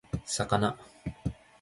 [0.33, 0.73] 魚